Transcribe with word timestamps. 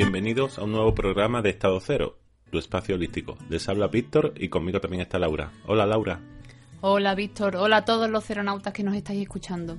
Bienvenidos 0.00 0.58
a 0.58 0.62
un 0.62 0.72
nuevo 0.72 0.94
programa 0.94 1.42
de 1.42 1.50
Estado 1.50 1.78
Cero, 1.78 2.16
tu 2.50 2.58
espacio 2.58 2.94
holístico. 2.94 3.36
Les 3.50 3.68
habla 3.68 3.88
Víctor 3.88 4.32
y 4.34 4.48
conmigo 4.48 4.80
también 4.80 5.02
está 5.02 5.18
Laura. 5.18 5.52
Hola 5.66 5.84
Laura. 5.84 6.18
Hola 6.80 7.14
Víctor, 7.14 7.56
hola 7.56 7.76
a 7.76 7.84
todos 7.84 8.08
los 8.08 8.24
ceronautas 8.24 8.72
que 8.72 8.82
nos 8.82 8.96
estáis 8.96 9.20
escuchando. 9.20 9.76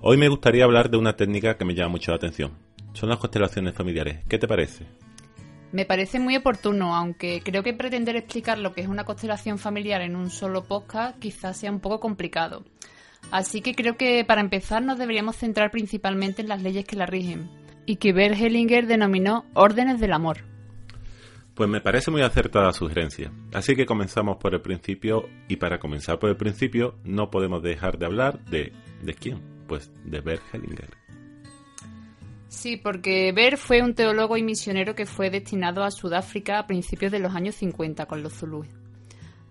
Hoy 0.00 0.18
me 0.18 0.28
gustaría 0.28 0.62
hablar 0.62 0.88
de 0.88 0.98
una 0.98 1.16
técnica 1.16 1.56
que 1.56 1.64
me 1.64 1.74
llama 1.74 1.88
mucho 1.88 2.12
la 2.12 2.18
atención. 2.18 2.52
Son 2.92 3.08
las 3.08 3.18
constelaciones 3.18 3.74
familiares. 3.74 4.20
¿Qué 4.28 4.38
te 4.38 4.46
parece? 4.46 4.86
Me 5.72 5.84
parece 5.84 6.20
muy 6.20 6.36
oportuno, 6.36 6.94
aunque 6.94 7.42
creo 7.44 7.64
que 7.64 7.74
pretender 7.74 8.14
explicar 8.14 8.58
lo 8.58 8.72
que 8.72 8.82
es 8.82 8.86
una 8.86 9.02
constelación 9.02 9.58
familiar 9.58 10.00
en 10.02 10.14
un 10.14 10.30
solo 10.30 10.62
podcast 10.62 11.18
quizás 11.18 11.56
sea 11.56 11.72
un 11.72 11.80
poco 11.80 11.98
complicado. 11.98 12.62
Así 13.32 13.62
que 13.62 13.74
creo 13.74 13.96
que 13.96 14.24
para 14.24 14.42
empezar 14.42 14.80
nos 14.84 14.96
deberíamos 14.96 15.34
centrar 15.34 15.72
principalmente 15.72 16.40
en 16.40 16.48
las 16.48 16.62
leyes 16.62 16.84
que 16.84 16.94
la 16.94 17.06
rigen, 17.06 17.50
y 17.86 17.96
que 17.96 18.12
Bert 18.12 18.36
Hellinger 18.38 18.86
denominó 18.86 19.44
órdenes 19.54 20.00
del 20.00 20.12
amor. 20.12 20.38
Pues 21.54 21.70
me 21.70 21.80
parece 21.80 22.10
muy 22.10 22.22
acertada 22.22 22.66
la 22.66 22.72
sugerencia. 22.72 23.30
Así 23.52 23.76
que 23.76 23.86
comenzamos 23.86 24.38
por 24.38 24.54
el 24.54 24.60
principio 24.60 25.28
y 25.48 25.56
para 25.56 25.78
comenzar 25.78 26.18
por 26.18 26.30
el 26.30 26.36
principio 26.36 26.96
no 27.04 27.30
podemos 27.30 27.62
dejar 27.62 27.98
de 27.98 28.06
hablar 28.06 28.44
de... 28.46 28.72
¿De 29.02 29.14
quién? 29.14 29.40
Pues 29.68 29.92
de 30.04 30.20
Bert 30.20 30.42
Hellinger. 30.52 31.04
Sí, 32.48 32.76
porque 32.76 33.32
Bert 33.32 33.58
fue 33.58 33.82
un 33.82 33.94
teólogo 33.94 34.36
y 34.36 34.42
misionero 34.42 34.94
que 34.94 35.06
fue 35.06 35.28
destinado 35.28 35.84
a 35.84 35.90
Sudáfrica 35.90 36.58
a 36.58 36.66
principios 36.66 37.12
de 37.12 37.18
los 37.18 37.34
años 37.34 37.56
50 37.56 38.06
con 38.06 38.22
los 38.22 38.32
zulúes. 38.32 38.70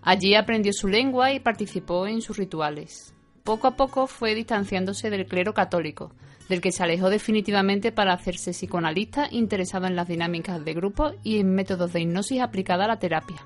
Allí 0.02 0.34
aprendió 0.34 0.72
su 0.72 0.88
lengua 0.88 1.32
y 1.32 1.40
participó 1.40 2.06
en 2.06 2.20
sus 2.20 2.36
rituales. 2.36 3.14
Poco 3.44 3.68
a 3.68 3.76
poco 3.76 4.06
fue 4.06 4.34
distanciándose 4.34 5.10
del 5.10 5.26
clero 5.26 5.54
católico, 5.54 6.12
del 6.48 6.60
que 6.60 6.72
se 6.72 6.82
alejó 6.82 7.10
definitivamente 7.10 7.92
para 7.92 8.12
hacerse 8.12 8.52
psicoanalista 8.52 9.28
interesado 9.30 9.86
en 9.86 9.96
las 9.96 10.08
dinámicas 10.08 10.64
de 10.64 10.74
grupo 10.74 11.12
y 11.22 11.38
en 11.38 11.54
métodos 11.54 11.92
de 11.92 12.00
hipnosis 12.00 12.40
aplicada 12.40 12.84
a 12.84 12.88
la 12.88 12.98
terapia. 12.98 13.36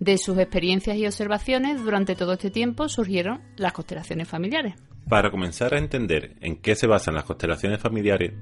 De 0.00 0.18
sus 0.18 0.38
experiencias 0.38 0.96
y 0.96 1.06
observaciones 1.06 1.82
durante 1.82 2.14
todo 2.16 2.34
este 2.34 2.50
tiempo 2.50 2.88
surgieron 2.88 3.40
las 3.56 3.72
constelaciones 3.72 4.28
familiares. 4.28 4.74
Para 5.08 5.30
comenzar 5.30 5.74
a 5.74 5.78
entender 5.78 6.36
en 6.40 6.56
qué 6.56 6.74
se 6.74 6.86
basan 6.86 7.14
las 7.14 7.24
constelaciones 7.24 7.80
familiares, 7.80 8.32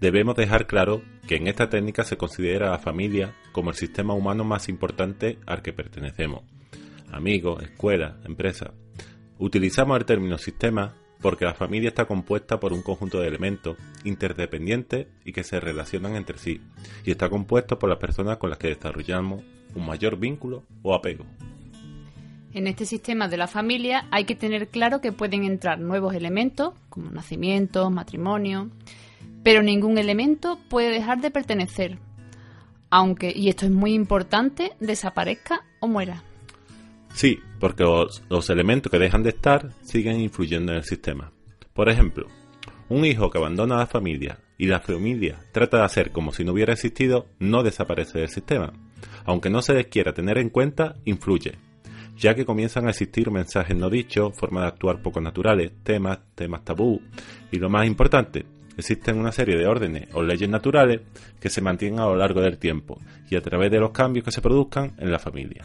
debemos 0.00 0.36
dejar 0.36 0.66
claro 0.66 1.02
que 1.26 1.36
en 1.36 1.46
esta 1.46 1.68
técnica 1.68 2.04
se 2.04 2.16
considera 2.16 2.68
a 2.68 2.72
la 2.72 2.78
familia 2.78 3.34
como 3.52 3.70
el 3.70 3.76
sistema 3.76 4.14
humano 4.14 4.44
más 4.44 4.68
importante 4.68 5.38
al 5.46 5.62
que 5.62 5.72
pertenecemos. 5.72 6.42
Amigos, 7.12 7.62
escuela, 7.62 8.18
empresa. 8.24 8.72
Utilizamos 9.38 9.98
el 9.98 10.04
término 10.04 10.38
sistema 10.38 10.96
porque 11.24 11.46
la 11.46 11.54
familia 11.54 11.88
está 11.88 12.04
compuesta 12.04 12.60
por 12.60 12.74
un 12.74 12.82
conjunto 12.82 13.18
de 13.18 13.28
elementos 13.28 13.78
interdependientes 14.04 15.06
y 15.24 15.32
que 15.32 15.42
se 15.42 15.58
relacionan 15.58 16.16
entre 16.16 16.36
sí, 16.36 16.60
y 17.02 17.12
está 17.12 17.30
compuesto 17.30 17.78
por 17.78 17.88
las 17.88 17.96
personas 17.96 18.36
con 18.36 18.50
las 18.50 18.58
que 18.58 18.68
desarrollamos 18.68 19.42
un 19.74 19.86
mayor 19.86 20.18
vínculo 20.18 20.64
o 20.82 20.94
apego. 20.94 21.24
En 22.52 22.66
este 22.66 22.84
sistema 22.84 23.26
de 23.26 23.38
la 23.38 23.46
familia 23.46 24.06
hay 24.10 24.26
que 24.26 24.34
tener 24.34 24.68
claro 24.68 25.00
que 25.00 25.12
pueden 25.12 25.44
entrar 25.44 25.80
nuevos 25.80 26.14
elementos, 26.14 26.74
como 26.90 27.10
nacimiento, 27.10 27.88
matrimonio, 27.88 28.68
pero 29.42 29.62
ningún 29.62 29.96
elemento 29.96 30.58
puede 30.68 30.90
dejar 30.90 31.22
de 31.22 31.30
pertenecer, 31.30 31.96
aunque, 32.90 33.32
y 33.34 33.48
esto 33.48 33.64
es 33.64 33.72
muy 33.72 33.94
importante, 33.94 34.72
desaparezca 34.78 35.64
o 35.80 35.88
muera. 35.88 36.22
Sí, 37.14 37.38
porque 37.60 37.84
los, 37.84 38.50
elementos 38.50 38.90
que 38.90 38.98
dejan 38.98 39.22
de 39.22 39.30
estar 39.30 39.70
siguen 39.82 40.20
influyendo 40.20 40.72
en 40.72 40.78
el 40.78 40.84
sistema. 40.84 41.30
Por 41.72 41.88
ejemplo, 41.88 42.26
un 42.88 43.04
hijo 43.04 43.30
que 43.30 43.38
abandona 43.38 43.76
la 43.76 43.86
familia 43.86 44.40
y 44.58 44.66
la 44.66 44.80
familia 44.80 45.38
trata 45.52 45.78
de 45.78 45.84
hacer 45.84 46.10
como 46.10 46.32
si 46.32 46.44
no 46.44 46.52
hubiera 46.52 46.72
existido, 46.72 47.26
no 47.38 47.62
desaparece 47.62 48.18
del 48.18 48.30
sistema. 48.30 48.72
Aunque 49.24 49.48
no 49.48 49.62
se 49.62 49.74
les 49.74 49.86
quiera 49.86 50.12
tener 50.12 50.38
en 50.38 50.50
cuenta, 50.50 50.96
influye, 51.04 51.52
ya 52.16 52.34
que 52.34 52.44
comienzan 52.44 52.88
a 52.88 52.90
existir 52.90 53.30
mensajes 53.30 53.76
no 53.76 53.90
dichos, 53.90 54.36
formas 54.36 54.64
de 54.64 54.68
actuar 54.68 55.00
poco 55.00 55.20
naturales, 55.20 55.70
temas, 55.84 56.18
temas 56.34 56.64
tabú, 56.64 57.00
y 57.52 57.58
lo 57.58 57.70
más 57.70 57.86
importante, 57.86 58.44
existen 58.76 59.20
una 59.20 59.30
serie 59.30 59.56
de 59.56 59.68
órdenes 59.68 60.08
o 60.14 60.22
leyes 60.24 60.48
naturales 60.48 61.02
que 61.38 61.48
se 61.48 61.60
mantienen 61.60 62.00
a 62.00 62.06
lo 62.06 62.16
largo 62.16 62.40
del 62.40 62.58
tiempo 62.58 63.00
y 63.30 63.36
a 63.36 63.40
través 63.40 63.70
de 63.70 63.78
los 63.78 63.92
cambios 63.92 64.24
que 64.24 64.32
se 64.32 64.42
produzcan 64.42 64.94
en 64.98 65.12
la 65.12 65.20
familia 65.20 65.64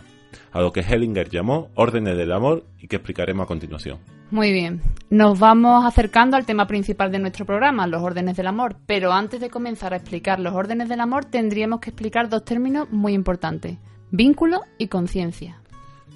a 0.51 0.61
lo 0.61 0.71
que 0.71 0.81
Hellinger 0.81 1.29
llamó 1.29 1.69
órdenes 1.75 2.17
del 2.17 2.31
amor 2.31 2.65
y 2.79 2.87
que 2.87 2.97
explicaremos 2.97 3.43
a 3.43 3.47
continuación. 3.47 3.99
Muy 4.31 4.51
bien, 4.51 4.81
nos 5.09 5.39
vamos 5.39 5.85
acercando 5.85 6.37
al 6.37 6.45
tema 6.45 6.67
principal 6.67 7.11
de 7.11 7.19
nuestro 7.19 7.45
programa, 7.45 7.87
los 7.87 8.03
órdenes 8.03 8.37
del 8.37 8.47
amor, 8.47 8.75
pero 8.85 9.11
antes 9.11 9.41
de 9.41 9.49
comenzar 9.49 9.93
a 9.93 9.97
explicar 9.97 10.39
los 10.39 10.53
órdenes 10.53 10.87
del 10.87 11.01
amor 11.01 11.25
tendríamos 11.25 11.79
que 11.79 11.89
explicar 11.89 12.29
dos 12.29 12.45
términos 12.45 12.89
muy 12.91 13.13
importantes, 13.13 13.77
vínculo 14.11 14.61
y 14.77 14.87
conciencia. 14.87 15.59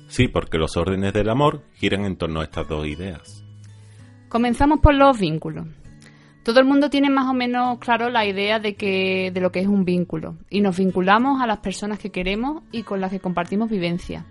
Sí, 0.08 0.28
porque 0.28 0.60
los 0.60 0.78
órdenes 0.78 1.12
del 1.14 1.30
amor 1.30 1.64
giran 1.74 2.06
en 2.06 2.16
torno 2.16 2.42
a 2.42 2.44
estas 2.44 2.68
dos 2.68 2.86
ideas. 2.86 3.44
Comenzamos 4.30 4.80
por 4.80 4.94
los 4.94 5.18
vínculos. 5.18 5.66
Todo 6.44 6.60
el 6.60 6.66
mundo 6.66 6.90
tiene 6.90 7.10
más 7.10 7.30
o 7.30 7.34
menos 7.34 7.80
claro 7.80 8.10
la 8.10 8.26
idea 8.26 8.60
de 8.60 8.76
que 8.76 9.32
de 9.34 9.40
lo 9.40 9.52
que 9.52 9.62
es 9.62 9.68
un 9.68 9.86
vínculo 9.86 10.36
y 10.50 10.60
nos 10.60 10.78
vinculamos 10.78 11.42
a 11.42 11.48
las 11.48 11.60
personas 11.60 12.00
que 12.00 12.12
queremos 12.12 12.64
y 12.72 12.84
con 12.84 13.00
las 13.00 13.12
que 13.12 13.22
compartimos 13.22 13.70
vivencia. 13.70 14.26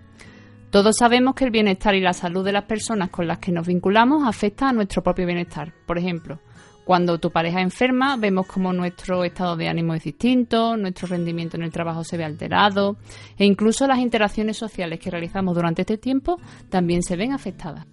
Todos 0.69 0.95
sabemos 0.97 1.33
que 1.33 1.45
el 1.45 1.51
bienestar 1.51 1.95
y 1.95 2.01
la 2.01 2.13
salud 2.13 2.45
de 2.45 2.51
las 2.51 2.65
personas 2.65 3.09
con 3.09 3.25
las 3.25 3.39
que 3.39 3.51
nos 3.51 3.65
vinculamos 3.65 4.27
afecta 4.27 4.69
a 4.69 4.73
nuestro 4.73 5.01
propio 5.01 5.25
bienestar. 5.25 5.73
Por 5.87 5.97
ejemplo, 5.97 6.39
cuando 6.83 7.19
tu 7.19 7.31
pareja 7.31 7.61
enferma, 7.61 8.15
vemos 8.17 8.45
como 8.45 8.73
nuestro 8.73 9.23
estado 9.23 9.55
de 9.55 9.69
ánimo 9.69 9.95
es 9.95 10.03
distinto, 10.03 10.77
nuestro 10.77 11.07
rendimiento 11.07 11.57
en 11.57 11.63
el 11.63 11.71
trabajo 11.71 12.03
se 12.03 12.17
ve 12.17 12.25
alterado 12.25 12.97
e 13.37 13.45
incluso 13.45 13.87
las 13.87 13.99
interacciones 13.99 14.57
sociales 14.57 14.99
que 14.99 15.09
realizamos 15.09 15.55
durante 15.55 15.81
este 15.81 15.97
tiempo 15.97 16.39
también 16.69 17.01
se 17.01 17.15
ven 17.15 17.33
afectadas. 17.33 17.87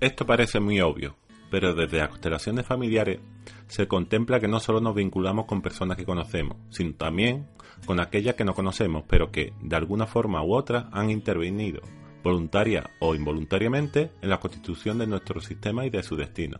Esto 0.00 0.26
parece 0.26 0.58
muy 0.58 0.80
obvio, 0.80 1.14
pero 1.52 1.74
desde 1.74 1.98
las 1.98 2.08
constelaciones 2.08 2.64
familiares 2.64 3.20
se 3.68 3.86
contempla 3.86 4.40
que 4.40 4.48
no 4.48 4.58
solo 4.58 4.80
nos 4.80 4.94
vinculamos 4.94 5.44
con 5.44 5.60
personas 5.60 5.98
que 5.98 6.06
conocemos, 6.06 6.56
sino 6.70 6.94
también 6.94 7.46
con 7.84 8.00
aquellas 8.00 8.36
que 8.36 8.44
no 8.44 8.54
conocemos, 8.54 9.04
pero 9.06 9.30
que 9.30 9.52
de 9.60 9.76
alguna 9.76 10.06
forma 10.06 10.42
u 10.42 10.54
otra 10.54 10.88
han 10.92 11.10
intervenido, 11.10 11.82
voluntaria 12.24 12.88
o 13.00 13.14
involuntariamente, 13.14 14.12
en 14.22 14.30
la 14.30 14.40
constitución 14.40 14.96
de 14.96 15.06
nuestro 15.06 15.42
sistema 15.42 15.84
y 15.84 15.90
de 15.90 16.02
su 16.02 16.16
destino. 16.16 16.58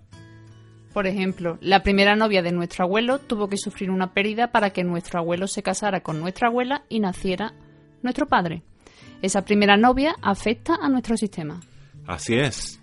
Por 0.93 1.07
ejemplo, 1.07 1.57
la 1.63 1.83
primera 1.83 2.15
novia 2.15 2.43
de 2.43 2.53
nuestro 2.53 2.85
abuelo 2.85 3.19
tuvo 3.19 3.49
que 3.49 3.57
sufrir 3.57 3.91
una 3.91 4.13
pérdida 4.13 4.53
para 4.53 4.75
que 4.75 4.85
nuestro 4.85 5.19
abuelo 5.19 5.47
se 5.47 5.63
casara 5.63 6.03
con 6.03 6.21
nuestra 6.21 6.49
abuela 6.49 6.85
y 6.91 7.01
naciera 7.01 7.55
nuestro 8.03 8.27
padre. 8.27 8.63
Esa 9.23 9.43
primera 9.47 9.79
novia 9.79 10.17
afecta 10.21 10.75
a 10.75 10.91
nuestro 10.91 11.17
sistema. 11.17 11.63
Así 12.07 12.35
es, 12.35 12.82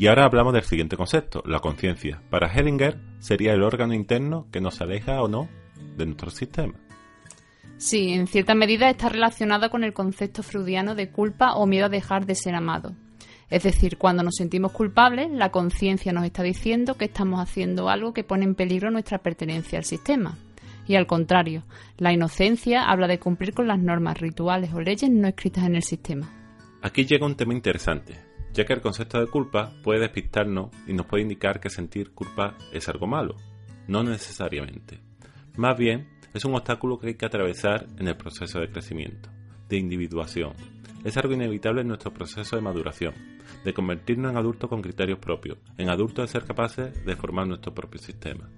y 0.00 0.06
ahora 0.06 0.24
hablamos 0.24 0.54
del 0.54 0.62
siguiente 0.62 0.96
concepto, 0.96 1.42
la 1.44 1.58
conciencia. 1.58 2.22
Para 2.30 2.50
Hellinger 2.50 2.98
sería 3.18 3.52
el 3.52 3.62
órgano 3.62 3.92
interno 3.92 4.46
que 4.50 4.62
nos 4.62 4.80
aleja 4.80 5.20
o 5.20 5.28
no 5.28 5.46
de 5.98 6.06
nuestro 6.06 6.30
sistema. 6.30 6.72
Sí, 7.76 8.14
en 8.14 8.26
cierta 8.26 8.54
medida 8.54 8.88
está 8.88 9.10
relacionada 9.10 9.68
con 9.68 9.84
el 9.84 9.92
concepto 9.92 10.42
freudiano 10.42 10.94
de 10.94 11.10
culpa 11.10 11.52
o 11.52 11.66
miedo 11.66 11.84
a 11.84 11.90
dejar 11.90 12.24
de 12.24 12.34
ser 12.34 12.54
amado. 12.54 12.94
Es 13.50 13.64
decir, 13.64 13.98
cuando 13.98 14.22
nos 14.22 14.36
sentimos 14.36 14.72
culpables, 14.72 15.30
la 15.32 15.50
conciencia 15.50 16.14
nos 16.14 16.24
está 16.24 16.42
diciendo 16.42 16.94
que 16.94 17.04
estamos 17.04 17.38
haciendo 17.38 17.90
algo 17.90 18.14
que 18.14 18.24
pone 18.24 18.46
en 18.46 18.54
peligro 18.54 18.90
nuestra 18.90 19.18
pertenencia 19.18 19.78
al 19.78 19.84
sistema. 19.84 20.38
Y 20.88 20.94
al 20.94 21.06
contrario, 21.06 21.64
la 21.98 22.10
inocencia 22.10 22.84
habla 22.84 23.06
de 23.06 23.18
cumplir 23.18 23.52
con 23.52 23.68
las 23.68 23.78
normas 23.78 24.18
rituales 24.18 24.72
o 24.72 24.80
leyes 24.80 25.10
no 25.10 25.28
escritas 25.28 25.64
en 25.64 25.76
el 25.76 25.82
sistema. 25.82 26.26
Aquí 26.80 27.04
llega 27.04 27.26
un 27.26 27.36
tema 27.36 27.52
interesante, 27.52 28.29
ya 28.52 28.64
que 28.64 28.72
el 28.72 28.80
concepto 28.80 29.20
de 29.20 29.26
culpa 29.26 29.72
puede 29.82 30.00
despistarnos 30.00 30.70
y 30.86 30.92
nos 30.92 31.06
puede 31.06 31.22
indicar 31.22 31.60
que 31.60 31.70
sentir 31.70 32.12
culpa 32.12 32.56
es 32.72 32.88
algo 32.88 33.06
malo. 33.06 33.36
No 33.88 34.02
necesariamente. 34.02 35.00
Más 35.56 35.76
bien, 35.76 36.08
es 36.34 36.44
un 36.44 36.54
obstáculo 36.54 36.98
que 36.98 37.08
hay 37.08 37.14
que 37.14 37.26
atravesar 37.26 37.86
en 37.98 38.08
el 38.08 38.16
proceso 38.16 38.60
de 38.60 38.70
crecimiento, 38.70 39.28
de 39.68 39.78
individuación, 39.78 40.54
es 41.04 41.16
algo 41.16 41.32
inevitable 41.32 41.80
en 41.80 41.88
nuestro 41.88 42.12
proceso 42.12 42.56
de 42.56 42.62
maduración, 42.62 43.14
de 43.64 43.72
convertirnos 43.72 44.32
en 44.32 44.36
adultos 44.36 44.68
con 44.68 44.82
criterios 44.82 45.18
propios, 45.18 45.58
en 45.78 45.88
adultos 45.88 46.26
de 46.26 46.32
ser 46.32 46.46
capaces 46.46 47.04
de 47.06 47.16
formar 47.16 47.46
nuestro 47.46 47.72
propio 47.72 47.98
sistema. 48.00 48.50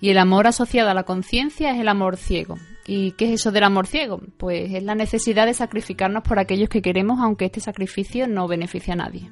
Y 0.00 0.10
el 0.10 0.18
amor 0.18 0.46
asociado 0.46 0.90
a 0.90 0.94
la 0.94 1.04
conciencia 1.04 1.70
es 1.72 1.80
el 1.80 1.88
amor 1.88 2.16
ciego. 2.16 2.56
¿Y 2.86 3.12
qué 3.12 3.26
es 3.26 3.40
eso 3.40 3.52
del 3.52 3.64
amor 3.64 3.86
ciego? 3.86 4.20
Pues 4.36 4.72
es 4.72 4.82
la 4.82 4.94
necesidad 4.94 5.46
de 5.46 5.54
sacrificarnos 5.54 6.22
por 6.22 6.38
aquellos 6.38 6.68
que 6.68 6.82
queremos 6.82 7.20
aunque 7.20 7.46
este 7.46 7.60
sacrificio 7.60 8.28
no 8.28 8.46
beneficie 8.46 8.92
a 8.92 8.96
nadie. 8.96 9.30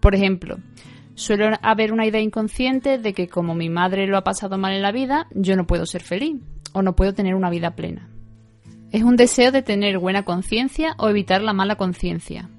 Por 0.00 0.16
ejemplo, 0.16 0.58
suele 1.14 1.56
haber 1.62 1.92
una 1.92 2.06
idea 2.06 2.20
inconsciente 2.20 2.98
de 2.98 3.12
que 3.12 3.28
como 3.28 3.54
mi 3.54 3.68
madre 3.68 4.08
lo 4.08 4.16
ha 4.16 4.24
pasado 4.24 4.58
mal 4.58 4.72
en 4.72 4.82
la 4.82 4.90
vida, 4.90 5.28
yo 5.32 5.54
no 5.56 5.66
puedo 5.66 5.86
ser 5.86 6.02
feliz 6.02 6.40
o 6.72 6.82
no 6.82 6.96
puedo 6.96 7.14
tener 7.14 7.36
una 7.36 7.50
vida 7.50 7.76
plena. 7.76 8.08
Es 8.90 9.04
un 9.04 9.16
deseo 9.16 9.52
de 9.52 9.62
tener 9.62 9.98
buena 9.98 10.24
conciencia 10.24 10.94
o 10.98 11.08
evitar 11.08 11.40
la 11.40 11.52
mala 11.52 11.76
conciencia, 11.76 12.50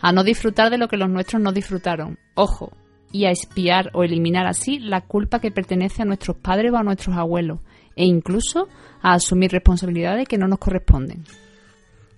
a 0.00 0.12
no 0.12 0.24
disfrutar 0.24 0.70
de 0.70 0.78
lo 0.78 0.88
que 0.88 0.96
los 0.96 1.08
nuestros 1.08 1.40
no 1.40 1.52
disfrutaron. 1.52 2.18
Ojo, 2.34 2.72
y 3.12 3.24
a 3.24 3.30
espiar 3.30 3.90
o 3.94 4.04
eliminar 4.04 4.46
así 4.46 4.78
la 4.78 5.02
culpa 5.02 5.40
que 5.40 5.50
pertenece 5.50 6.02
a 6.02 6.04
nuestros 6.04 6.36
padres 6.36 6.72
o 6.72 6.76
a 6.76 6.82
nuestros 6.82 7.16
abuelos, 7.16 7.60
e 7.96 8.04
incluso 8.04 8.68
a 9.02 9.14
asumir 9.14 9.50
responsabilidades 9.50 10.28
que 10.28 10.38
no 10.38 10.48
nos 10.48 10.58
corresponden. 10.58 11.24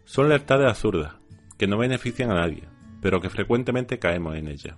Son 0.05 0.29
lealtades 0.29 0.69
absurdas, 0.69 1.15
que 1.57 1.67
no 1.67 1.79
benefician 1.79 2.31
a 2.31 2.41
nadie, 2.41 2.65
pero 3.01 3.21
que 3.21 3.31
frecuentemente 3.31 3.99
caemos 3.99 4.37
en 4.37 4.49
ellas. 4.49 4.77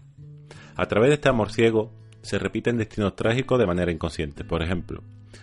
A 0.76 0.87
través 0.87 1.09
de 1.09 1.14
este 1.14 1.29
amor 1.29 1.50
ciego 1.50 1.91
se 2.23 2.38
repiten 2.38 2.76
destinos 2.76 3.17
trágicos 3.17 3.58
de 3.58 3.67
manera 3.67 3.91
inconsciente. 3.91 4.44
Por 4.44 4.62
ejemplo, 4.62 5.03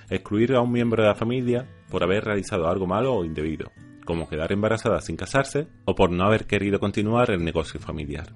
excluir 0.09 0.53
a 0.53 0.61
un 0.61 0.71
miembro 0.71 1.03
de 1.03 1.09
la 1.09 1.15
familia 1.15 1.67
por 1.89 2.03
haber 2.03 2.23
realizado 2.23 2.67
algo 2.67 2.87
malo 2.87 3.13
o 3.13 3.25
indebido, 3.25 3.71
como 4.05 4.29
quedar 4.29 4.51
embarazada 4.51 5.01
sin 5.01 5.17
casarse 5.17 5.67
o 5.85 5.95
por 5.95 6.09
no 6.09 6.23
haber 6.23 6.45
querido 6.45 6.79
continuar 6.79 7.31
el 7.31 7.43
negocio 7.43 7.79
familiar 7.79 8.27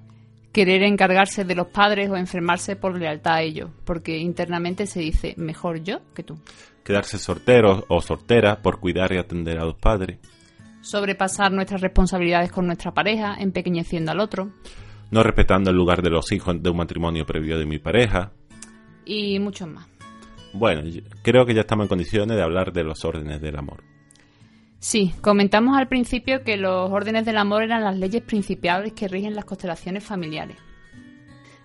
querer 0.54 0.84
encargarse 0.84 1.44
de 1.44 1.56
los 1.56 1.66
padres 1.66 2.08
o 2.08 2.16
enfermarse 2.16 2.76
por 2.76 2.96
lealtad 2.96 3.34
a 3.34 3.42
ellos, 3.42 3.70
porque 3.84 4.16
internamente 4.18 4.86
se 4.86 5.00
dice 5.00 5.34
mejor 5.36 5.82
yo 5.82 5.98
que 6.14 6.22
tú. 6.22 6.38
Quedarse 6.84 7.18
soltero 7.18 7.84
o 7.88 8.00
soltera 8.00 8.62
por 8.62 8.78
cuidar 8.78 9.12
y 9.12 9.18
atender 9.18 9.58
a 9.58 9.64
los 9.64 9.74
padres. 9.74 10.18
Sobrepasar 10.80 11.50
nuestras 11.50 11.80
responsabilidades 11.80 12.52
con 12.52 12.66
nuestra 12.66 12.92
pareja, 12.92 13.34
empequeñeciendo 13.38 14.12
al 14.12 14.20
otro. 14.20 14.52
No 15.10 15.24
respetando 15.24 15.70
el 15.70 15.76
lugar 15.76 16.02
de 16.02 16.10
los 16.10 16.30
hijos 16.30 16.62
de 16.62 16.70
un 16.70 16.76
matrimonio 16.76 17.26
previo 17.26 17.58
de 17.58 17.66
mi 17.66 17.80
pareja. 17.80 18.30
Y 19.04 19.40
muchos 19.40 19.68
más. 19.68 19.88
Bueno, 20.52 20.82
creo 21.22 21.44
que 21.44 21.54
ya 21.54 21.62
estamos 21.62 21.84
en 21.84 21.88
condiciones 21.88 22.36
de 22.36 22.42
hablar 22.42 22.72
de 22.72 22.84
los 22.84 23.04
órdenes 23.04 23.40
del 23.40 23.58
amor. 23.58 23.82
Sí, 24.84 25.14
comentamos 25.22 25.78
al 25.78 25.88
principio 25.88 26.44
que 26.44 26.58
los 26.58 26.90
órdenes 26.90 27.24
del 27.24 27.38
amor 27.38 27.62
eran 27.62 27.84
las 27.84 27.96
leyes 27.96 28.20
principales 28.20 28.92
que 28.92 29.08
rigen 29.08 29.34
las 29.34 29.46
constelaciones 29.46 30.04
familiares. 30.04 30.58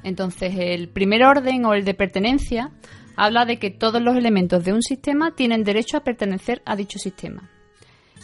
Entonces, 0.03 0.53
el 0.57 0.87
primer 0.87 1.25
orden 1.25 1.65
o 1.65 1.73
el 1.73 1.83
de 1.83 1.93
pertenencia 1.93 2.71
habla 3.17 3.43
de 3.43 3.59
que 3.59 3.71
todos 3.71 4.01
los 4.01 4.15
elementos 4.15 4.63
de 4.63 4.71
un 4.71 4.81
sistema 4.81 5.35
tienen 5.35 5.65
derecho 5.65 5.97
a 5.97 6.03
pertenecer 6.05 6.61
a 6.65 6.77
dicho 6.77 6.97
sistema. 6.97 7.49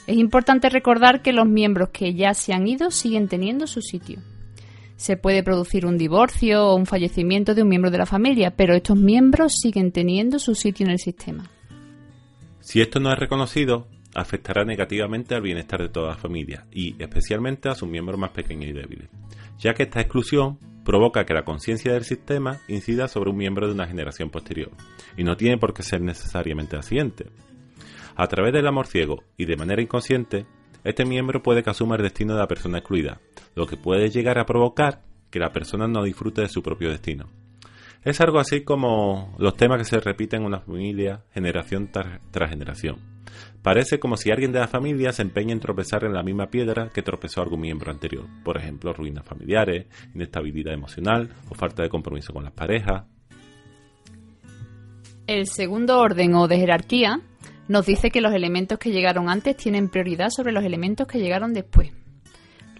Es 0.07 0.15
importante 0.15 0.69
recordar 0.69 1.21
que 1.21 1.33
los 1.33 1.45
miembros 1.45 1.89
que 1.89 2.13
ya 2.13 2.33
se 2.33 2.53
han 2.53 2.65
ido 2.65 2.89
siguen 2.89 3.27
teniendo 3.27 3.67
su 3.67 3.81
sitio. 3.81 4.21
Se 4.95 5.17
puede 5.17 5.43
producir 5.43 5.85
un 5.85 5.97
divorcio 5.97 6.67
o 6.67 6.75
un 6.75 6.85
fallecimiento 6.85 7.53
de 7.53 7.63
un 7.63 7.67
miembro 7.67 7.91
de 7.91 7.97
la 7.97 8.05
familia, 8.05 8.55
pero 8.55 8.73
estos 8.73 8.97
miembros 8.97 9.55
siguen 9.61 9.91
teniendo 9.91 10.39
su 10.39 10.55
sitio 10.55 10.85
en 10.85 10.93
el 10.93 10.99
sistema. 10.99 11.51
Si 12.61 12.79
esto 12.79 13.01
no 13.01 13.11
es 13.11 13.19
reconocido, 13.19 13.89
afectará 14.15 14.63
negativamente 14.63 15.35
al 15.35 15.41
bienestar 15.41 15.81
de 15.81 15.89
toda 15.89 16.09
la 16.09 16.17
familia 16.17 16.65
y 16.71 16.95
especialmente 17.01 17.69
a 17.69 17.75
sus 17.75 17.87
miembros 17.87 18.17
más 18.17 18.31
pequeños 18.31 18.69
y 18.69 18.73
débiles, 18.73 19.09
ya 19.59 19.73
que 19.73 19.83
esta 19.83 19.99
exclusión 19.99 20.57
provoca 20.85 21.25
que 21.25 21.33
la 21.33 21.43
conciencia 21.43 21.93
del 21.93 22.05
sistema 22.05 22.61
incida 22.67 23.07
sobre 23.07 23.31
un 23.31 23.37
miembro 23.37 23.67
de 23.67 23.73
una 23.73 23.87
generación 23.87 24.29
posterior, 24.29 24.71
y 25.17 25.23
no 25.23 25.35
tiene 25.35 25.57
por 25.57 25.73
qué 25.73 25.83
ser 25.83 26.01
necesariamente 26.01 26.77
accidente. 26.77 27.25
A 28.15 28.27
través 28.27 28.53
del 28.53 28.67
amor 28.67 28.87
ciego 28.87 29.23
y 29.35 29.45
de 29.45 29.57
manera 29.57 29.81
inconsciente, 29.81 30.45
este 30.83 31.03
miembro 31.03 31.43
puede 31.43 31.63
que 31.63 31.71
asuma 31.71 31.95
el 31.95 32.03
destino 32.03 32.33
de 32.33 32.39
la 32.39 32.47
persona 32.47 32.77
excluida, 32.77 33.19
lo 33.55 33.65
que 33.65 33.77
puede 33.77 34.09
llegar 34.09 34.39
a 34.39 34.45
provocar 34.45 35.01
que 35.29 35.39
la 35.39 35.51
persona 35.51 35.87
no 35.87 36.03
disfrute 36.03 36.41
de 36.41 36.49
su 36.49 36.61
propio 36.61 36.89
destino. 36.89 37.27
Es 38.03 38.21
algo 38.21 38.39
así 38.39 38.63
como 38.63 39.35
los 39.39 39.57
temas 39.57 39.79
que 39.79 39.85
se 39.85 39.99
repiten 39.99 40.41
en 40.41 40.45
una 40.45 40.59
familia 40.59 41.23
generación 41.33 41.89
tras 41.91 42.49
generación 42.49 43.14
Parece 43.61 43.99
como 43.99 44.17
si 44.17 44.31
alguien 44.31 44.51
de 44.51 44.59
la 44.59 44.67
familia 44.67 45.11
se 45.11 45.21
empeña 45.21 45.53
en 45.53 45.59
tropezar 45.59 46.03
en 46.03 46.13
la 46.13 46.23
misma 46.23 46.47
piedra 46.47 46.89
que 46.93 47.01
tropezó 47.01 47.41
algún 47.41 47.61
miembro 47.61 47.91
anterior, 47.91 48.25
por 48.43 48.57
ejemplo, 48.57 48.93
ruinas 48.93 49.25
familiares, 49.25 49.87
inestabilidad 50.13 50.73
emocional 50.73 51.29
o 51.49 51.55
falta 51.55 51.83
de 51.83 51.89
compromiso 51.89 52.33
con 52.33 52.43
las 52.43 52.53
parejas. 52.53 53.05
El 55.27 55.47
segundo 55.47 55.99
orden 55.99 56.35
o 56.35 56.47
de 56.47 56.57
jerarquía 56.57 57.19
nos 57.67 57.85
dice 57.85 58.11
que 58.11 58.21
los 58.21 58.33
elementos 58.33 58.77
que 58.77 58.91
llegaron 58.91 59.29
antes 59.29 59.57
tienen 59.57 59.89
prioridad 59.89 60.29
sobre 60.29 60.51
los 60.51 60.63
elementos 60.63 61.07
que 61.07 61.19
llegaron 61.19 61.53
después. 61.53 61.91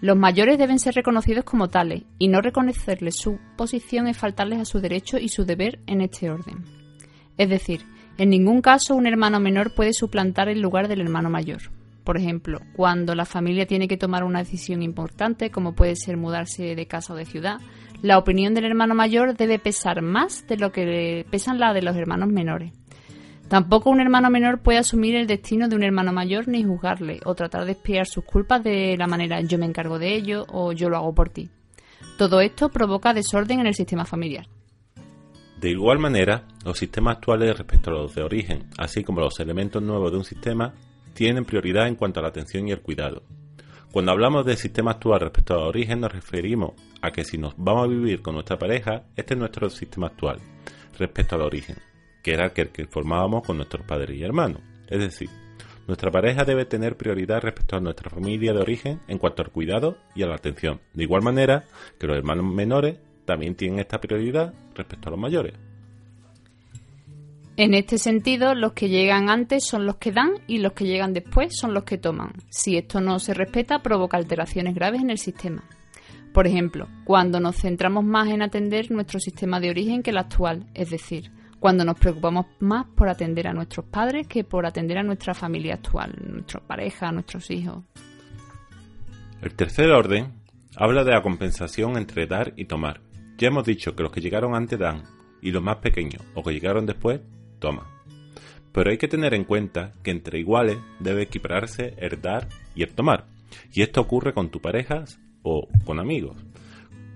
Los 0.00 0.16
mayores 0.16 0.58
deben 0.58 0.78
ser 0.78 0.94
reconocidos 0.94 1.44
como 1.44 1.68
tales 1.68 2.02
y 2.18 2.28
no 2.28 2.40
reconocerles 2.40 3.16
su 3.16 3.38
posición 3.56 4.06
es 4.08 4.16
faltarles 4.16 4.60
a 4.60 4.64
su 4.64 4.80
derecho 4.80 5.18
y 5.18 5.28
su 5.28 5.44
deber 5.44 5.80
en 5.86 6.02
este 6.02 6.30
orden. 6.30 6.64
Es 7.38 7.48
decir, 7.48 7.80
en 8.18 8.30
ningún 8.30 8.62
caso 8.62 8.94
un 8.94 9.06
hermano 9.06 9.40
menor 9.40 9.74
puede 9.74 9.92
suplantar 9.92 10.48
el 10.48 10.60
lugar 10.60 10.88
del 10.88 11.00
hermano 11.00 11.30
mayor. 11.30 11.70
Por 12.04 12.16
ejemplo, 12.16 12.60
cuando 12.74 13.14
la 13.14 13.24
familia 13.24 13.66
tiene 13.66 13.88
que 13.88 13.96
tomar 13.96 14.22
una 14.22 14.38
decisión 14.38 14.82
importante, 14.82 15.50
como 15.50 15.74
puede 15.74 15.96
ser 15.96 16.16
mudarse 16.16 16.76
de 16.76 16.86
casa 16.86 17.12
o 17.12 17.16
de 17.16 17.24
ciudad, 17.24 17.58
la 18.00 18.18
opinión 18.18 18.54
del 18.54 18.64
hermano 18.64 18.94
mayor 18.94 19.36
debe 19.36 19.58
pesar 19.58 20.02
más 20.02 20.46
de 20.46 20.56
lo 20.56 20.70
que 20.70 21.26
pesan 21.30 21.58
la 21.58 21.72
de 21.72 21.82
los 21.82 21.96
hermanos 21.96 22.28
menores. 22.28 22.72
Tampoco 23.48 23.90
un 23.90 24.00
hermano 24.00 24.30
menor 24.30 24.60
puede 24.60 24.78
asumir 24.78 25.14
el 25.14 25.26
destino 25.26 25.68
de 25.68 25.76
un 25.76 25.82
hermano 25.84 26.12
mayor 26.12 26.48
ni 26.48 26.64
juzgarle 26.64 27.20
o 27.24 27.34
tratar 27.34 27.64
de 27.64 27.72
espiar 27.72 28.06
sus 28.06 28.24
culpas 28.24 28.62
de 28.62 28.96
la 28.96 29.06
manera 29.06 29.40
yo 29.40 29.58
me 29.58 29.66
encargo 29.66 29.98
de 29.98 30.14
ello 30.14 30.46
o 30.48 30.72
yo 30.72 30.88
lo 30.88 30.96
hago 30.96 31.14
por 31.14 31.28
ti. 31.28 31.48
Todo 32.18 32.40
esto 32.40 32.70
provoca 32.70 33.14
desorden 33.14 33.60
en 33.60 33.66
el 33.66 33.74
sistema 33.74 34.04
familiar. 34.04 34.46
De 35.60 35.70
igual 35.70 35.98
manera, 35.98 36.44
los 36.64 36.78
sistemas 36.78 37.16
actuales 37.16 37.56
respecto 37.56 37.90
a 37.90 37.94
los 37.94 38.14
de 38.14 38.22
origen, 38.22 38.68
así 38.76 39.02
como 39.02 39.20
los 39.20 39.40
elementos 39.40 39.82
nuevos 39.82 40.12
de 40.12 40.18
un 40.18 40.24
sistema, 40.24 40.74
tienen 41.14 41.46
prioridad 41.46 41.88
en 41.88 41.94
cuanto 41.94 42.20
a 42.20 42.22
la 42.22 42.28
atención 42.28 42.68
y 42.68 42.72
el 42.72 42.82
cuidado. 42.82 43.22
Cuando 43.90 44.12
hablamos 44.12 44.44
de 44.44 44.56
sistema 44.56 44.90
actual 44.90 45.20
respecto 45.20 45.54
al 45.54 45.68
origen 45.68 46.00
nos 46.00 46.12
referimos 46.12 46.72
a 47.00 47.10
que 47.10 47.24
si 47.24 47.38
nos 47.38 47.54
vamos 47.56 47.84
a 47.84 47.88
vivir 47.88 48.20
con 48.20 48.34
nuestra 48.34 48.58
pareja, 48.58 49.04
este 49.16 49.32
es 49.32 49.40
nuestro 49.40 49.70
sistema 49.70 50.08
actual 50.08 50.40
respecto 50.98 51.36
al 51.36 51.40
origen, 51.42 51.78
que 52.22 52.34
era 52.34 52.48
aquel 52.48 52.68
que 52.68 52.86
formábamos 52.86 53.46
con 53.46 53.56
nuestros 53.56 53.86
padres 53.86 54.14
y 54.14 54.22
hermanos. 54.22 54.60
Es 54.88 54.98
decir, 54.98 55.30
nuestra 55.86 56.10
pareja 56.10 56.44
debe 56.44 56.66
tener 56.66 56.98
prioridad 56.98 57.40
respecto 57.40 57.76
a 57.76 57.80
nuestra 57.80 58.10
familia 58.10 58.52
de 58.52 58.60
origen 58.60 59.00
en 59.08 59.16
cuanto 59.16 59.42
al 59.42 59.50
cuidado 59.50 59.96
y 60.14 60.22
a 60.22 60.26
la 60.26 60.34
atención, 60.34 60.80
de 60.92 61.04
igual 61.04 61.22
manera 61.22 61.64
que 61.98 62.06
los 62.06 62.18
hermanos 62.18 62.44
menores 62.44 62.98
también 63.26 63.54
tienen 63.54 63.80
esta 63.80 64.00
prioridad 64.00 64.54
respecto 64.74 65.08
a 65.08 65.10
los 65.10 65.20
mayores. 65.20 65.54
En 67.58 67.72
este 67.72 67.96
sentido, 67.96 68.54
los 68.54 68.74
que 68.74 68.88
llegan 68.90 69.30
antes 69.30 69.64
son 69.64 69.86
los 69.86 69.96
que 69.96 70.12
dan 70.12 70.32
y 70.46 70.58
los 70.58 70.72
que 70.72 70.84
llegan 70.84 71.14
después 71.14 71.56
son 71.58 71.72
los 71.72 71.84
que 71.84 71.96
toman. 71.96 72.32
Si 72.50 72.76
esto 72.76 73.00
no 73.00 73.18
se 73.18 73.32
respeta, 73.32 73.82
provoca 73.82 74.18
alteraciones 74.18 74.74
graves 74.74 75.00
en 75.00 75.10
el 75.10 75.16
sistema. 75.16 75.64
Por 76.34 76.46
ejemplo, 76.46 76.86
cuando 77.04 77.40
nos 77.40 77.56
centramos 77.56 78.04
más 78.04 78.28
en 78.28 78.42
atender 78.42 78.90
nuestro 78.90 79.18
sistema 79.20 79.58
de 79.58 79.70
origen 79.70 80.02
que 80.02 80.10
el 80.10 80.18
actual, 80.18 80.66
es 80.74 80.90
decir, 80.90 81.32
cuando 81.58 81.82
nos 81.82 81.98
preocupamos 81.98 82.44
más 82.60 82.86
por 82.94 83.08
atender 83.08 83.48
a 83.48 83.54
nuestros 83.54 83.86
padres 83.86 84.28
que 84.28 84.44
por 84.44 84.66
atender 84.66 84.98
a 84.98 85.02
nuestra 85.02 85.32
familia 85.32 85.74
actual, 85.74 86.14
nuestra 86.30 86.60
pareja, 86.60 87.10
nuestros 87.10 87.50
hijos. 87.50 87.82
El 89.40 89.54
tercer 89.54 89.90
orden 89.90 90.32
habla 90.76 91.04
de 91.04 91.12
la 91.12 91.22
compensación 91.22 91.96
entre 91.96 92.26
dar 92.26 92.52
y 92.56 92.66
tomar. 92.66 93.00
Ya 93.36 93.48
hemos 93.48 93.64
dicho 93.64 93.94
que 93.94 94.02
los 94.02 94.12
que 94.12 94.20
llegaron 94.20 94.54
antes 94.54 94.78
dan 94.78 95.02
y 95.42 95.50
los 95.50 95.62
más 95.62 95.76
pequeños 95.76 96.22
o 96.34 96.42
que 96.42 96.52
llegaron 96.52 96.86
después 96.86 97.20
toman. 97.58 97.86
Pero 98.72 98.90
hay 98.90 98.98
que 98.98 99.08
tener 99.08 99.34
en 99.34 99.44
cuenta 99.44 99.94
que 100.02 100.10
entre 100.10 100.38
iguales 100.38 100.78
debe 101.00 101.22
equipararse 101.22 101.94
el 101.98 102.20
dar 102.20 102.48
y 102.74 102.82
el 102.82 102.94
tomar. 102.94 103.26
Y 103.72 103.82
esto 103.82 104.00
ocurre 104.00 104.34
con 104.34 104.50
tu 104.50 104.60
pareja 104.60 105.04
o 105.42 105.68
con 105.84 105.98
amigos. 105.98 106.36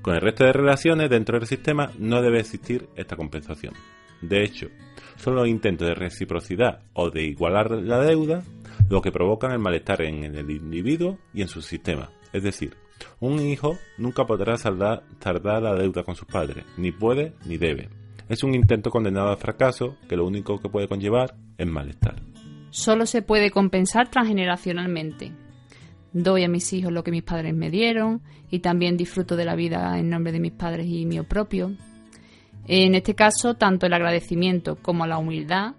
Con 0.03 0.15
el 0.15 0.21
resto 0.21 0.45
de 0.45 0.53
relaciones 0.53 1.11
dentro 1.11 1.39
del 1.39 1.47
sistema 1.49 1.91
no 1.99 2.23
debe 2.23 2.41
existir 2.41 2.89
esta 2.97 3.17
compensación. 3.17 3.75
De 4.23 4.43
hecho, 4.43 4.69
son 5.17 5.35
los 5.35 5.49
intentos 5.49 5.89
de 5.89 5.95
reciprocidad 5.95 6.81
o 6.95 7.11
de 7.11 7.25
igualar 7.25 7.71
la 7.71 8.01
deuda 8.01 8.43
lo 8.89 9.01
que 9.01 9.13
provocan 9.13 9.53
el 9.53 9.59
malestar 9.59 10.03
en 10.03 10.25
el 10.25 10.51
individuo 10.51 11.19
y 11.33 11.43
en 11.43 11.49
su 11.49 11.63
sistema. 11.63 12.11
Es 12.33 12.43
decir, 12.43 12.77
un 13.21 13.39
hijo 13.41 13.79
nunca 13.99 14.27
podrá 14.27 14.57
saldar, 14.57 15.05
la 15.25 15.75
deuda 15.75 16.03
con 16.03 16.17
sus 16.17 16.27
padres, 16.27 16.65
ni 16.77 16.91
puede 16.91 17.35
ni 17.45 17.59
debe. 17.59 17.89
Es 18.29 18.43
un 18.43 18.55
intento 18.55 18.91
condenado 18.91 19.29
al 19.29 19.37
fracaso 19.37 19.97
que 20.09 20.17
lo 20.17 20.27
único 20.27 20.59
que 20.59 20.69
puede 20.69 20.89
conllevar 20.89 21.35
es 21.59 21.67
malestar. 21.67 22.17
Solo 22.71 23.05
se 23.05 23.23
puede 23.23 23.51
compensar 23.51 24.09
transgeneracionalmente. 24.11 25.33
doy 26.13 26.45
a 26.45 26.49
mis 26.49 26.73
hijos 26.73 26.93
lo 26.93 27.05
que 27.05 27.11
mis 27.11 27.23
padres 27.23 27.55
me 27.55 27.71
dieron 27.71 28.23
y 28.51 28.61
también 28.61 28.97
disfruto 28.97 29.37
de 29.37 29.45
la 29.45 29.55
vida 29.55 29.99
en 29.99 30.11
nombre 30.11 30.33
de 30.33 30.41
mis 30.41 30.53
padres 30.53 30.87
y 30.87 31.07
mío 31.07 31.25
propio. 31.25 31.73
En 32.67 32.95
este 32.95 33.15
caso, 33.15 33.55
tanto 33.55 33.87
el 33.87 33.93
agradecimiento 33.93 34.77
como 34.77 35.07
la 35.07 35.19
humildad, 35.19 35.75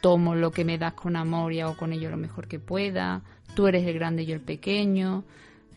tomo 0.00 0.34
lo 0.34 0.50
que 0.50 0.64
me 0.64 0.78
das 0.78 0.94
con 0.94 1.16
amor 1.16 1.52
y 1.52 1.60
hago 1.60 1.76
con 1.76 1.92
ello 1.92 2.10
lo 2.10 2.16
mejor 2.16 2.48
que 2.48 2.58
pueda, 2.58 3.22
tú 3.54 3.66
eres 3.66 3.86
el 3.86 3.94
grande 3.94 4.22
y 4.22 4.26
yo 4.26 4.34
el 4.34 4.40
pequeño, 4.40 5.24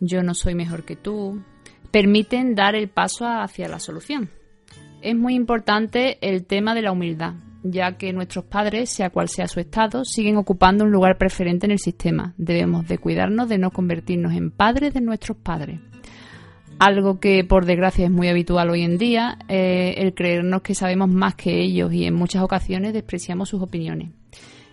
yo 0.01 0.23
no 0.23 0.33
soy 0.33 0.55
mejor 0.55 0.83
que 0.83 0.97
tú, 0.97 1.41
permiten 1.91 2.55
dar 2.55 2.75
el 2.75 2.89
paso 2.89 3.25
hacia 3.25 3.69
la 3.69 3.79
solución. 3.79 4.29
Es 5.01 5.15
muy 5.15 5.35
importante 5.35 6.17
el 6.21 6.45
tema 6.45 6.75
de 6.75 6.81
la 6.81 6.91
humildad, 6.91 7.35
ya 7.63 7.97
que 7.97 8.11
nuestros 8.11 8.45
padres, 8.45 8.89
sea 8.89 9.11
cual 9.11 9.29
sea 9.29 9.47
su 9.47 9.59
estado, 9.59 10.03
siguen 10.03 10.37
ocupando 10.37 10.83
un 10.83 10.91
lugar 10.91 11.17
preferente 11.17 11.65
en 11.65 11.71
el 11.71 11.79
sistema. 11.79 12.33
Debemos 12.37 12.87
de 12.87 12.97
cuidarnos 12.97 13.47
de 13.47 13.57
no 13.57 13.71
convertirnos 13.71 14.33
en 14.33 14.51
padres 14.51 14.93
de 14.93 15.01
nuestros 15.01 15.37
padres. 15.37 15.79
Algo 16.79 17.19
que 17.19 17.43
por 17.43 17.65
desgracia 17.65 18.05
es 18.05 18.11
muy 18.11 18.27
habitual 18.27 18.71
hoy 18.71 18.81
en 18.81 18.97
día, 18.97 19.37
eh, 19.47 19.95
el 19.97 20.15
creernos 20.15 20.63
que 20.63 20.73
sabemos 20.73 21.09
más 21.09 21.35
que 21.35 21.61
ellos 21.61 21.93
y 21.93 22.05
en 22.05 22.15
muchas 22.15 22.41
ocasiones 22.41 22.93
despreciamos 22.93 23.49
sus 23.49 23.61
opiniones. 23.61 24.09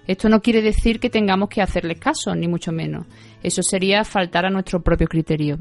Esto 0.08 0.30
no 0.30 0.40
quiere 0.40 0.62
decir 0.62 1.00
que 1.00 1.10
tengamos 1.10 1.50
que 1.50 1.60
hacerles 1.60 2.00
caso, 2.00 2.34
ni 2.34 2.48
mucho 2.48 2.72
menos. 2.72 3.06
Eso 3.42 3.62
sería 3.62 4.04
faltar 4.04 4.46
a 4.46 4.50
nuestro 4.50 4.80
propio 4.80 5.06
criterio. 5.06 5.58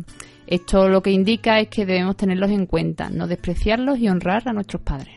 Esto 0.47 0.87
lo 0.87 1.01
que 1.01 1.11
indica 1.11 1.59
es 1.59 1.67
que 1.67 1.85
debemos 1.85 2.15
tenerlos 2.15 2.49
en 2.51 2.65
cuenta, 2.65 3.09
no 3.09 3.27
despreciarlos 3.27 3.99
y 3.99 4.07
honrar 4.07 4.47
a 4.47 4.53
nuestros 4.53 4.81
padres. 4.83 5.15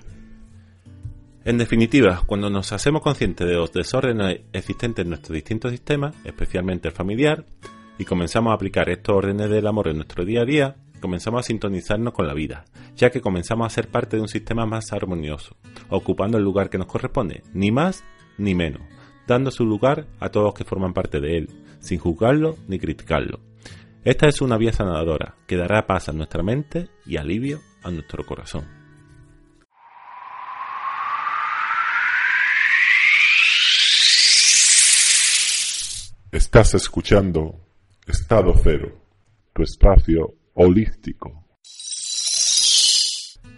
En 1.44 1.58
definitiva, 1.58 2.24
cuando 2.26 2.50
nos 2.50 2.72
hacemos 2.72 3.02
conscientes 3.02 3.46
de 3.46 3.54
los 3.54 3.72
desórdenes 3.72 4.40
existentes 4.52 5.04
en 5.04 5.10
nuestros 5.10 5.36
distintos 5.36 5.70
sistemas, 5.70 6.12
especialmente 6.24 6.88
el 6.88 6.94
familiar, 6.94 7.46
y 7.98 8.04
comenzamos 8.04 8.50
a 8.50 8.54
aplicar 8.54 8.90
estos 8.90 9.14
órdenes 9.14 9.48
del 9.48 9.68
amor 9.68 9.86
en 9.86 9.96
nuestro 9.96 10.24
día 10.24 10.40
a 10.40 10.44
día, 10.44 10.76
comenzamos 11.00 11.40
a 11.40 11.42
sintonizarnos 11.44 12.12
con 12.12 12.26
la 12.26 12.34
vida, 12.34 12.64
ya 12.96 13.10
que 13.10 13.20
comenzamos 13.20 13.68
a 13.68 13.70
ser 13.70 13.86
parte 13.86 14.16
de 14.16 14.22
un 14.22 14.28
sistema 14.28 14.66
más 14.66 14.92
armonioso, 14.92 15.56
ocupando 15.88 16.36
el 16.36 16.42
lugar 16.42 16.68
que 16.68 16.78
nos 16.78 16.88
corresponde, 16.88 17.44
ni 17.54 17.70
más 17.70 18.02
ni 18.36 18.54
menos, 18.54 18.82
dando 19.30 19.52
su 19.52 19.64
lugar 19.64 20.08
a 20.18 20.28
todos 20.30 20.46
los 20.46 20.54
que 20.54 20.64
forman 20.64 20.92
parte 20.92 21.20
de 21.20 21.38
él, 21.38 21.50
sin 21.78 22.00
juzgarlo 22.00 22.56
ni 22.66 22.80
criticarlo. 22.80 23.38
Esta 24.02 24.26
es 24.26 24.40
una 24.40 24.56
vía 24.56 24.72
sanadora 24.72 25.36
que 25.46 25.56
dará 25.56 25.86
paz 25.86 26.08
a 26.08 26.12
nuestra 26.12 26.42
mente 26.42 26.88
y 27.06 27.16
alivio 27.16 27.60
a 27.84 27.92
nuestro 27.92 28.26
corazón. 28.26 28.66
Estás 36.32 36.74
escuchando 36.74 37.54
Estado 38.08 38.52
Cero, 38.60 39.00
tu 39.52 39.62
espacio 39.62 40.34
holístico. 40.54 41.44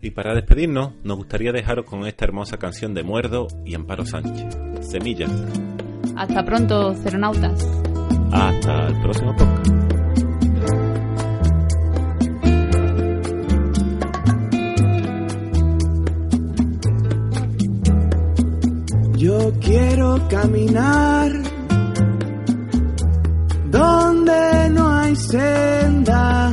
Y 0.00 0.12
para 0.12 0.32
despedirnos, 0.32 0.92
nos 1.02 1.16
gustaría 1.16 1.50
dejaros 1.50 1.86
con 1.86 2.06
esta 2.06 2.24
hermosa 2.24 2.56
canción 2.56 2.94
de 2.94 3.02
Muerdo 3.02 3.48
y 3.64 3.74
Amparo 3.74 4.04
Sánchez, 4.04 4.56
Semillas. 4.82 5.32
Hasta 6.14 6.44
pronto, 6.44 6.94
ceronautas. 6.94 7.68
Hasta 8.30 8.86
el 8.86 9.00
próximo 9.00 9.34
podcast. 9.34 9.85
Yo 19.46 19.52
quiero 19.60 20.28
caminar 20.28 21.30
donde 23.70 24.70
no 24.70 24.88
hay 24.96 25.14
senda, 25.14 26.52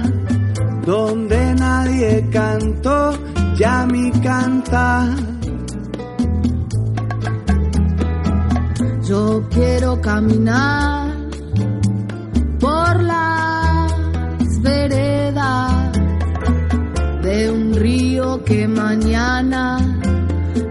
donde 0.86 1.56
nadie 1.56 2.30
cantó 2.32 3.18
ya 3.56 3.88
mi 3.88 4.12
canta. 4.12 5.10
Yo 9.10 9.44
quiero 9.50 10.00
caminar 10.00 11.16
por 12.60 13.02
las 13.02 14.62
veredas 14.62 15.98
de 17.24 17.50
un 17.50 17.74
río 17.74 18.44
que 18.44 18.68
mañana 18.68 19.80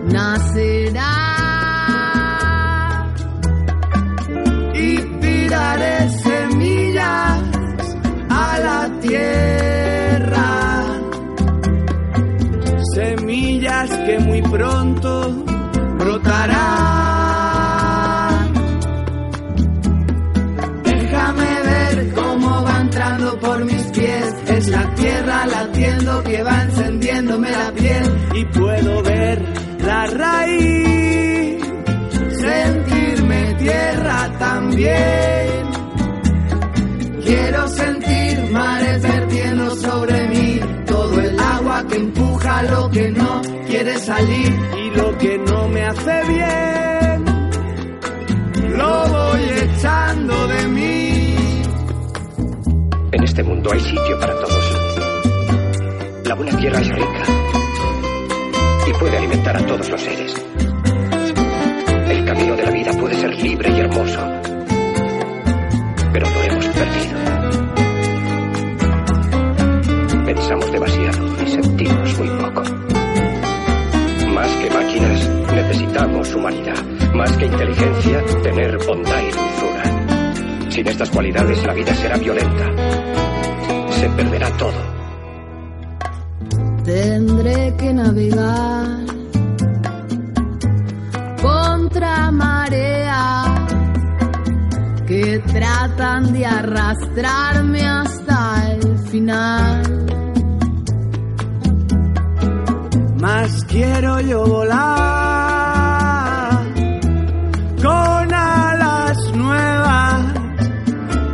nacerá. 0.05 1.12
Tierra. 9.02 10.85
Semillas 12.94 13.90
que 13.90 14.18
muy 14.21 14.42
pronto 14.42 15.44
brotarán. 15.99 16.62
Déjame 20.85 21.62
ver 21.64 22.12
cómo 22.14 22.62
va 22.64 22.80
entrando 22.80 23.38
por 23.38 23.64
mis 23.64 23.82
pies. 23.85 24.35
Es 24.49 24.68
la 24.68 24.94
tierra 24.94 25.47
latiendo 25.47 26.23
que 26.25 26.42
va 26.42 26.62
encendiéndome 26.62 27.50
la 27.50 27.73
piel 27.73 28.16
y 28.35 28.44
puedo 28.47 29.02
ver 29.02 29.42
la 29.85 30.06
raíz 30.06 30.92
sentirme 32.42 33.54
tierra 33.54 34.38
también. 34.38 35.62
Quiero 37.25 37.68
sentir 37.68 38.01
mares 38.52 39.02
vertiendo 39.02 39.76
sobre 39.76 40.28
mí 40.28 40.61
todo 40.87 41.21
el 41.21 41.38
agua 41.38 41.87
que 41.88 41.97
empuja 41.97 42.62
lo 42.64 42.90
que 42.90 43.11
no 43.11 43.42
quiere 43.66 43.99
salir 43.99 44.61
y 44.78 44.90
lo 44.97 45.18
que 45.18 45.38
no 45.38 45.68
me 45.68 45.82
hace 45.82 46.23
bien. 46.28 47.25
Lo 48.76 49.09
voy 49.09 49.40
echando 49.64 50.47
de 50.49 50.68
mí. 50.68 51.35
En 53.12 53.25
este 53.25 53.42
mundo 53.42 53.71
hay 53.73 53.80
sitio 53.80 54.18
para 54.21 54.35
todos. 54.35 54.92
La 56.25 56.35
buena 56.35 56.56
tierra 56.56 56.80
es 56.80 56.88
rica 56.88 57.25
y 58.87 58.92
puede 58.94 59.16
alimentar 59.18 59.56
a 59.56 59.66
todos 59.66 59.88
los 59.90 60.00
seres. 60.00 60.35
El 62.09 62.25
camino 62.25 62.56
de 62.56 62.62
la 62.62 62.71
vida 62.71 62.92
puede 62.92 63.14
ser 63.16 63.35
libre 63.42 63.71
y 63.71 63.80
hermoso, 63.80 64.21
Pensamos 70.42 70.72
demasiado 70.72 71.44
y 71.44 71.46
sentimos 71.46 72.18
muy 72.18 72.28
poco. 72.30 72.62
Más 74.34 74.50
que 74.56 74.70
máquinas, 74.70 75.28
necesitamos 75.54 76.34
humanidad. 76.34 76.84
Más 77.14 77.37
que 77.37 77.46
inteligencia, 77.46 78.25
tener 78.42 78.76
bondad 78.84 79.20
y 79.20 79.30
dulzura. 79.30 80.68
Sin 80.68 80.88
estas 80.88 81.11
cualidades, 81.11 81.64
la 81.64 81.75
vida 81.75 81.94
será 81.94 82.16
violenta. 82.16 82.66
Se 83.92 84.08
perderá 84.11 84.50
todo. 84.56 84.82
Tendré 86.87 87.76
que 87.76 87.94
navegar 87.94 88.87
contra 91.40 92.32
marea 92.32 93.44
que 95.06 95.38
tratan 95.52 96.32
de 96.32 96.46
arrastrarme 96.46 97.87
hasta 97.87 98.72
el 98.72 98.99
final. 99.08 99.82
Quiero 103.73 104.21
yo 104.21 104.45
volar 104.45 104.81
con 107.83 108.35
alas 108.35 109.33
nuevas 109.35 110.35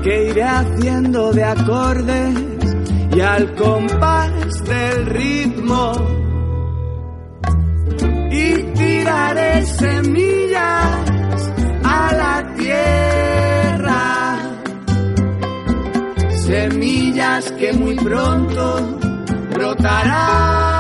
que 0.04 0.30
iré 0.30 0.45
haciendo 0.45 1.33
de 1.33 1.45
acordes 1.45 2.35
y 3.14 3.21
al 3.21 3.54
compás 3.57 4.64
del 4.64 5.07
ritmo. 5.07 5.92
Y 8.30 8.62
tiraré 8.75 9.66
semillas 9.66 11.52
a 11.83 12.12
la 12.23 12.54
tierra 12.57 14.37
semillas 16.47 17.50
que 17.52 17.73
muy 17.73 17.97
pronto 17.97 18.99
brotarán 19.54 20.77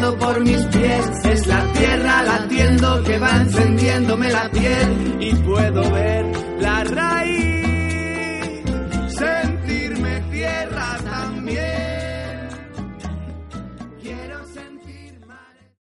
por 0.00 0.40
mis 0.40 0.64
pies. 0.66 1.06
Es 1.24 1.46
la 1.46 1.64
tierra 1.72 2.22
latiendo 2.22 3.02
que 3.04 3.18
va 3.18 3.36
encendiéndome 3.36 4.32
la 4.32 4.50
piel 4.50 5.16
y 5.20 5.34
puedo 5.34 5.90
ver 5.90 6.24
la 6.60 6.84
raíz. 6.84 7.51